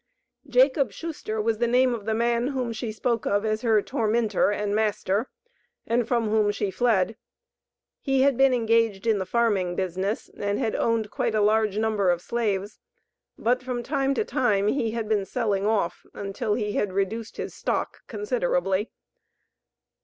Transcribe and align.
Jacob 0.49 0.91
Shuster 0.91 1.39
was 1.39 1.59
the 1.59 1.67
name 1.67 1.93
of 1.93 2.05
the 2.05 2.15
man 2.15 2.47
whom 2.47 2.73
she 2.73 2.91
spoke 2.91 3.27
of 3.27 3.45
as 3.45 3.61
her 3.61 3.79
tormentor 3.83 4.49
and 4.49 4.73
master, 4.73 5.29
and 5.85 6.07
from 6.07 6.27
whom 6.29 6.49
she 6.49 6.71
fled. 6.71 7.17
He 7.99 8.21
had 8.23 8.35
been 8.35 8.51
engaged 8.51 9.05
in 9.05 9.19
the 9.19 9.27
farming 9.27 9.75
business, 9.75 10.27
and 10.35 10.57
had 10.57 10.75
owned 10.75 11.11
quite 11.11 11.35
a 11.35 11.39
large 11.41 11.77
number 11.77 12.09
of 12.09 12.19
slaves, 12.19 12.79
but 13.37 13.61
from 13.61 13.83
time 13.83 14.15
to 14.15 14.25
time 14.25 14.69
he 14.69 14.89
had 14.89 15.07
been 15.07 15.23
selling 15.23 15.67
off, 15.67 16.03
until 16.15 16.55
he 16.55 16.71
had 16.71 16.93
reduced 16.93 17.37
his 17.37 17.53
stock 17.53 17.99
considerably. 18.07 18.89